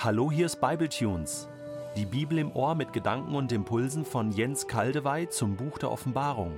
[0.00, 1.48] Hallo, hier ist Bibletunes.
[1.96, 6.52] Die Bibel im Ohr mit Gedanken und Impulsen von Jens Kaldewey zum Buch der Offenbarung.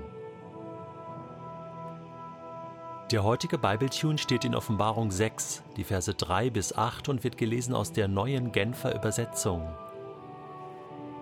[3.11, 7.74] Der heutige Bibletune steht in Offenbarung 6, die Verse 3 bis 8 und wird gelesen
[7.74, 9.66] aus der neuen Genfer Übersetzung.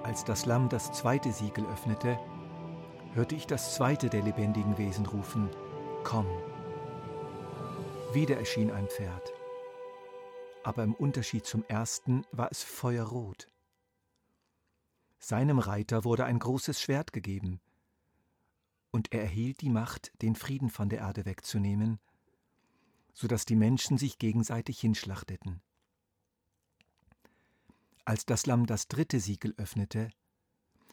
[0.02, 2.18] Als das Lamm das zweite Siegel öffnete,
[3.14, 5.48] hörte ich das zweite der lebendigen Wesen rufen,
[6.02, 6.26] Komm.
[8.12, 9.32] Wieder erschien ein Pferd
[10.68, 13.48] aber im Unterschied zum ersten war es feuerrot.
[15.18, 17.62] Seinem Reiter wurde ein großes Schwert gegeben,
[18.90, 21.98] und er erhielt die Macht, den Frieden von der Erde wegzunehmen,
[23.14, 25.62] so dass die Menschen sich gegenseitig hinschlachteten.
[28.04, 30.10] Als das Lamm das dritte Siegel öffnete,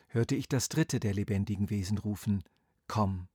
[0.07, 2.45] hörte ich das dritte der lebendigen Wesen rufen,
[2.87, 3.27] Komm.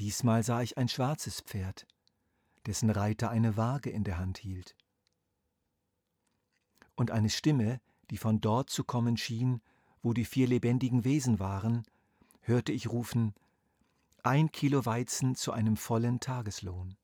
[0.00, 1.86] Diesmal sah ich ein schwarzes Pferd,
[2.66, 4.74] dessen Reiter eine Waage in der Hand hielt
[6.98, 9.62] und eine Stimme, die von dort zu kommen schien,
[10.02, 11.84] wo die vier lebendigen Wesen waren,
[12.40, 13.34] hörte ich rufen
[14.24, 16.96] Ein Kilo Weizen zu einem vollen Tageslohn,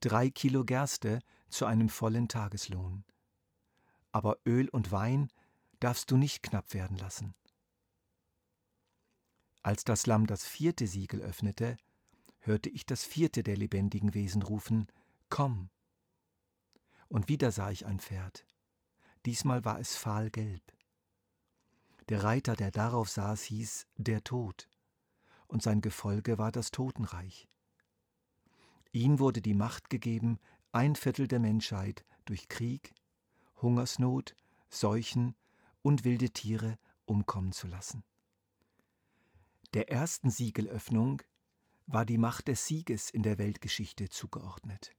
[0.00, 3.04] drei Kilo Gerste zu einem vollen Tageslohn.
[4.12, 5.28] Aber Öl und Wein
[5.80, 7.34] darfst du nicht knapp werden lassen.
[9.62, 11.76] Als das Lamm das vierte Siegel öffnete,
[12.38, 14.86] hörte ich das vierte der lebendigen Wesen rufen
[15.30, 15.68] Komm.
[17.08, 18.46] Und wieder sah ich ein Pferd
[19.26, 20.62] Diesmal war es fahlgelb.
[22.08, 24.68] Der Reiter, der darauf saß, hieß der Tod,
[25.46, 27.48] und sein Gefolge war das Totenreich.
[28.92, 30.38] Ihm wurde die Macht gegeben,
[30.72, 32.94] ein Viertel der Menschheit durch Krieg,
[33.60, 34.34] Hungersnot,
[34.70, 35.34] Seuchen
[35.82, 38.04] und wilde Tiere umkommen zu lassen.
[39.74, 41.22] Der ersten Siegelöffnung
[41.86, 44.94] war die Macht des Sieges in der Weltgeschichte zugeordnet.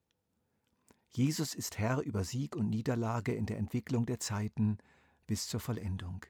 [1.12, 4.78] Jesus ist Herr über Sieg und Niederlage in der Entwicklung der Zeiten
[5.26, 6.26] bis zur Vollendung.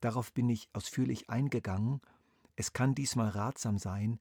[0.00, 2.00] Darauf bin ich ausführlich eingegangen.
[2.56, 4.18] Es kann diesmal ratsam sein,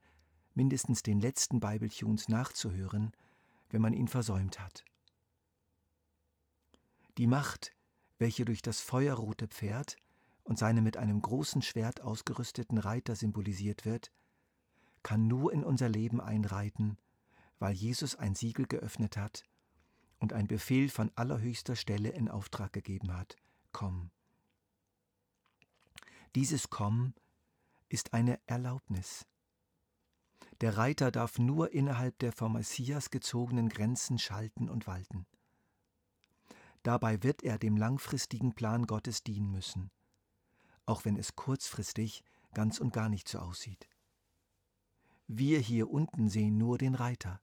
[0.53, 3.11] mindestens den letzten Bibletunes nachzuhören,
[3.69, 4.83] wenn man ihn versäumt hat.
[7.17, 7.73] Die Macht,
[8.17, 9.97] welche durch das feuerrote Pferd
[10.43, 14.11] und seine mit einem großen Schwert ausgerüsteten Reiter symbolisiert wird,
[15.03, 16.97] kann nur in unser Leben einreiten,
[17.59, 19.43] weil Jesus ein Siegel geöffnet hat
[20.17, 23.35] und ein Befehl von allerhöchster Stelle in Auftrag gegeben hat,
[23.71, 24.11] komm.
[26.35, 27.13] Dieses Komm
[27.89, 29.25] ist eine Erlaubnis.
[30.61, 35.25] Der Reiter darf nur innerhalb der vom Messias gezogenen Grenzen schalten und walten.
[36.83, 39.91] Dabei wird er dem langfristigen Plan Gottes dienen müssen,
[40.85, 43.89] auch wenn es kurzfristig ganz und gar nicht so aussieht.
[45.27, 47.41] Wir hier unten sehen nur den Reiter,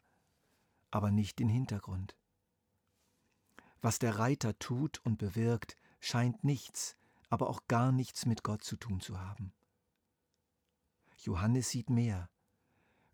[0.96, 2.16] aber nicht den Hintergrund.
[3.82, 6.96] Was der Reiter tut und bewirkt, scheint nichts,
[7.28, 9.52] aber auch gar nichts mit Gott zu tun zu haben.
[11.18, 12.30] Johannes sieht mehr,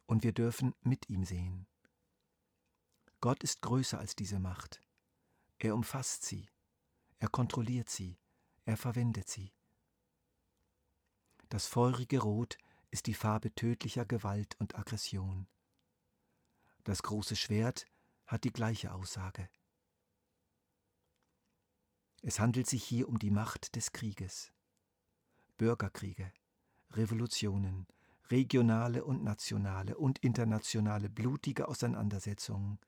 [0.06, 1.66] und wir dürfen mit ihm sehen.
[3.20, 4.80] Gott ist größer als diese Macht.
[5.58, 6.48] Er umfasst sie,
[7.18, 8.16] er kontrolliert sie,
[8.64, 9.52] er verwendet sie.
[11.48, 12.58] Das feurige Rot
[12.92, 15.48] ist die Farbe tödlicher Gewalt und Aggression.
[16.84, 17.86] Das große Schwert
[18.26, 19.48] hat die gleiche Aussage.
[22.22, 24.52] Es handelt sich hier um die Macht des Krieges.
[25.58, 26.32] Bürgerkriege,
[26.90, 27.86] Revolutionen,
[28.30, 32.78] regionale und nationale und internationale blutige Auseinandersetzungen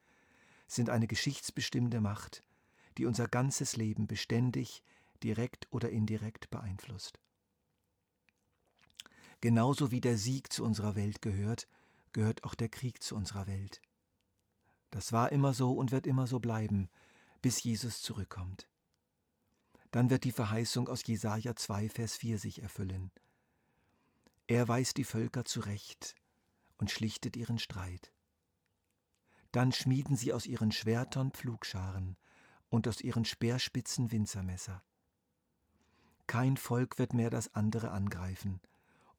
[0.67, 2.43] sind eine geschichtsbestimmende Macht,
[2.97, 4.83] die unser ganzes Leben beständig,
[5.23, 7.21] direkt oder indirekt beeinflusst.
[9.41, 11.69] Genauso wie der Sieg zu unserer Welt gehört,
[12.15, 13.83] gehört auch der Krieg zu unserer Welt.
[14.91, 16.89] Das war immer so und wird immer so bleiben,
[17.43, 18.69] bis Jesus zurückkommt.
[19.91, 23.13] Dann wird die Verheißung aus Jesaja 2, Vers 4 sich erfüllen.
[24.47, 26.15] Er weist die Völker zurecht
[26.79, 28.13] und schlichtet ihren Streit.
[29.53, 32.17] Dann schmieden sie aus ihren Schwertern Pflugscharen
[32.71, 34.83] und aus ihren Speerspitzen Winzermesser.
[36.27, 38.61] Kein Volk wird mehr das andere angreifen,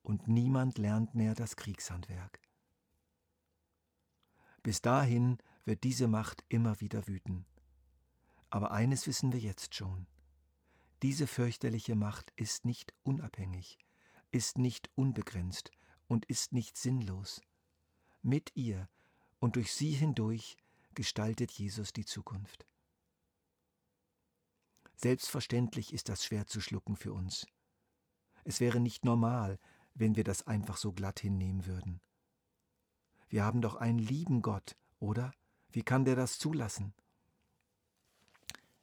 [0.03, 2.44] und niemand lernt mehr das Kriegshandwerk.
[4.65, 7.45] Bis dahin wird diese Macht immer wieder wüten.
[8.50, 10.07] Aber eines wissen wir jetzt schon.
[11.03, 13.77] Diese fürchterliche Macht ist nicht unabhängig,
[14.31, 15.69] ist nicht unbegrenzt
[16.07, 17.41] und ist nicht sinnlos.
[18.23, 18.89] Mit ihr
[19.38, 20.57] und durch sie hindurch
[20.95, 22.65] gestaltet Jesus die Zukunft.
[24.95, 27.45] Selbstverständlich ist das schwer zu schlucken für uns.
[28.45, 29.59] Es wäre nicht normal,
[29.94, 32.01] wenn wir das einfach so glatt hinnehmen würden.
[33.27, 35.33] Wir haben doch einen lieben Gott, oder?
[35.72, 36.94] Wie kann der das zulassen?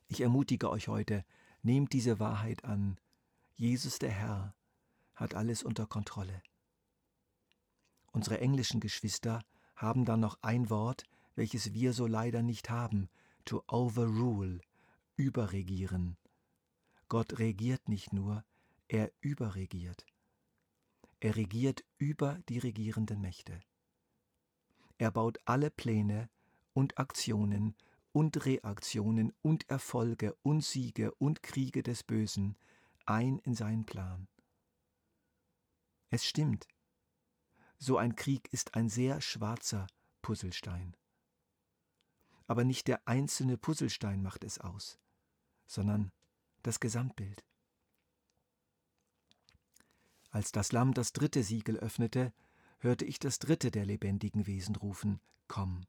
[0.08, 1.24] Ich ermutige euch heute,
[1.62, 2.98] nehmt diese Wahrheit an.
[3.54, 4.54] Jesus der Herr
[5.14, 6.42] hat alles unter Kontrolle.
[8.12, 9.42] Unsere englischen Geschwister
[9.74, 11.04] haben dann noch ein Wort,
[11.34, 13.08] welches wir so leider nicht haben,
[13.44, 14.60] to overrule,
[15.16, 16.16] überregieren.
[17.08, 18.44] Gott regiert nicht nur,
[18.88, 20.04] er überregiert.
[21.20, 23.60] Er regiert über die regierenden Mächte.
[25.02, 26.30] Er baut alle Pläne
[26.74, 27.74] und Aktionen
[28.12, 32.56] und Reaktionen und Erfolge und Siege und Kriege des Bösen
[33.04, 34.28] ein in seinen Plan.
[36.10, 36.68] Es stimmt,
[37.78, 39.88] so ein Krieg ist ein sehr schwarzer
[40.20, 40.96] Puzzlestein.
[42.46, 45.00] Aber nicht der einzelne Puzzlestein macht es aus,
[45.66, 46.12] sondern
[46.62, 47.44] das Gesamtbild.
[50.30, 52.32] Als das Lamm das dritte Siegel öffnete,
[52.82, 55.86] hörte ich das dritte der lebendigen Wesen rufen, Komm.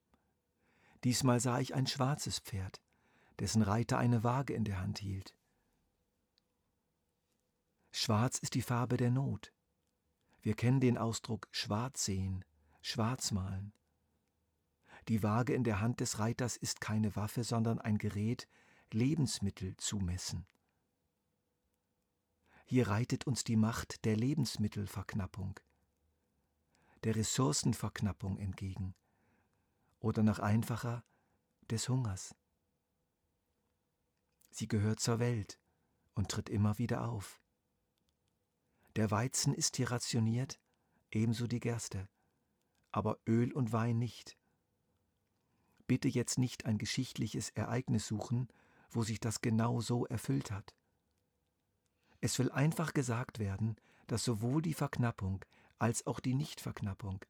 [1.04, 2.82] Diesmal sah ich ein schwarzes Pferd,
[3.40, 5.36] dessen Reiter eine Waage in der Hand hielt.
[7.92, 9.54] Schwarz ist die Farbe der Not,
[10.44, 12.44] wir kennen den Ausdruck schwarz sehen,
[12.82, 13.72] schwarz malen.
[15.08, 18.50] Die Waage in der Hand des Reiters ist keine Waffe, sondern ein Gerät,
[18.92, 20.46] Lebensmittel zu messen.
[22.66, 25.60] Hier reitet uns die Macht der Lebensmittelverknappung,
[27.04, 28.96] der Ressourcenverknappung entgegen
[30.00, 31.04] oder noch einfacher
[31.70, 32.36] des Hungers.
[34.52, 35.60] Sie gehört zur Welt
[36.14, 37.42] und tritt immer wieder auf.
[38.96, 40.60] Der Weizen ist hier rationiert,
[41.12, 42.08] ebenso die Gerste,
[42.92, 44.38] aber Öl und Wein nicht.
[45.88, 48.48] Bitte jetzt nicht ein geschichtliches Ereignis suchen,
[48.92, 50.76] wo sich das genau so erfüllt hat.
[52.22, 53.76] Es will einfach gesagt werden,
[54.08, 55.44] dass sowohl die Verknappung
[55.84, 57.26] als auch die Nichtverknappung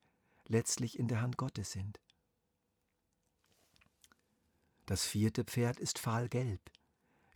[0.48, 2.00] letztlich in der Hand Gottes sind.
[4.86, 6.62] Das vierte Pferd ist fahlgelb.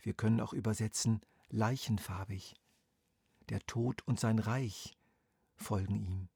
[0.00, 2.54] Wir können auch übersetzen leichenfarbig
[3.48, 4.96] der Tod und sein Reich
[5.56, 6.28] folgen ihm.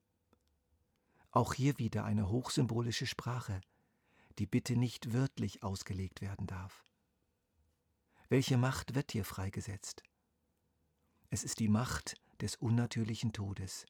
[1.31, 3.61] Auch hier wieder eine hochsymbolische Sprache,
[4.41, 6.85] die bitte nicht wörtlich ausgelegt werden darf.
[8.29, 10.03] Welche Macht wird hier freigesetzt?
[11.31, 13.87] Es ist die Macht des unnatürlichen Todes.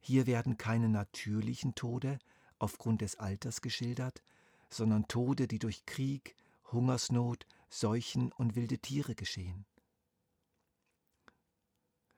[0.00, 2.18] Hier werden keine natürlichen Tode
[2.58, 4.22] aufgrund des Alters geschildert,
[4.70, 6.34] sondern Tode, die durch Krieg,
[6.72, 9.66] Hungersnot, Seuchen und wilde Tiere geschehen.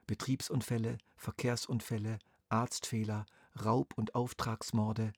[0.07, 2.19] Betriebsunfälle, Verkehrsunfälle,
[2.49, 3.27] Arztfehler,
[3.65, 5.13] Raub- und Auftragsmorde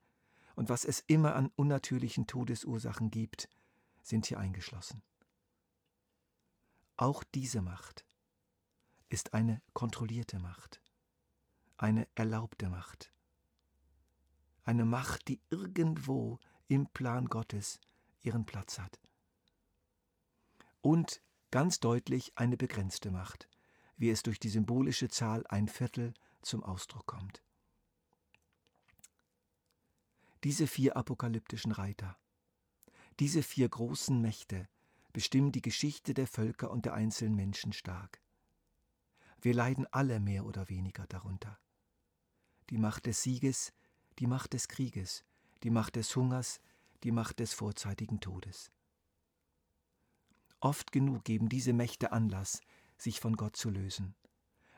[0.55, 3.49] und was es immer an unnatürlichen Todesursachen gibt,
[4.03, 5.03] sind hier eingeschlossen.
[6.97, 8.05] Auch diese Macht
[9.09, 10.82] ist eine kontrollierte Macht,
[11.83, 13.13] eine erlaubte Macht,
[14.63, 16.39] eine Macht, die irgendwo
[16.69, 17.81] im Plan Gottes
[18.21, 19.01] ihren Platz hat.
[20.81, 21.21] Und
[21.51, 23.49] ganz deutlich eine begrenzte Macht,
[23.97, 27.43] wie es durch die symbolische Zahl ein Viertel zum Ausdruck kommt.
[30.45, 32.17] Diese vier apokalyptischen Reiter,
[33.19, 34.69] diese vier großen Mächte
[35.13, 38.21] bestimmen die Geschichte der Völker und der einzelnen Menschen stark.
[39.41, 41.59] Wir leiden alle mehr oder weniger darunter.
[42.73, 43.75] Die Macht des Sieges,
[44.19, 45.27] die Macht des Krieges,
[45.63, 46.59] die Macht des Hungers,
[47.03, 48.73] die Macht des vorzeitigen Todes.
[50.59, 52.63] Oft genug geben diese Mächte Anlass,
[52.97, 54.15] sich von Gott zu lösen,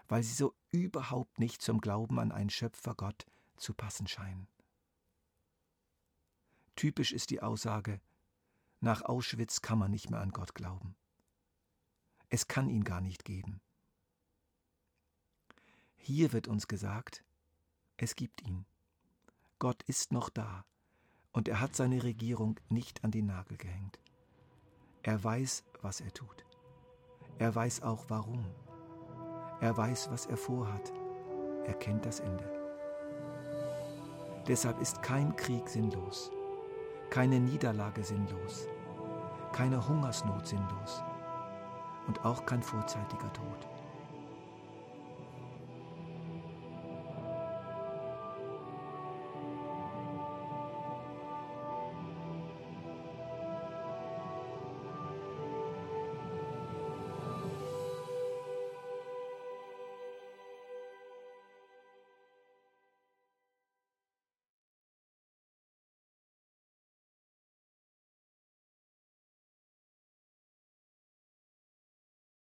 [0.08, 4.48] weil sie so überhaupt nicht zum Glauben an einen Schöpfergott zu passen scheinen.
[6.74, 8.00] Typisch ist die Aussage,
[8.80, 10.96] nach Auschwitz kann man nicht mehr an Gott glauben.
[12.28, 13.60] Es kann ihn gar nicht geben.
[15.96, 17.22] Hier wird uns gesagt,
[17.96, 18.66] es gibt ihn.
[19.58, 20.64] Gott ist noch da
[21.32, 24.00] und er hat seine Regierung nicht an den Nagel gehängt.
[25.02, 26.44] Er weiß, was er tut.
[27.38, 28.44] Er weiß auch warum.
[29.60, 30.92] Er weiß, was er vorhat.
[31.66, 32.50] Er kennt das Ende.
[34.46, 36.30] Deshalb ist kein Krieg sinnlos,
[37.08, 38.68] keine Niederlage sinnlos,
[39.52, 41.02] keine Hungersnot sinnlos
[42.06, 43.73] und auch kein vorzeitiger Tod.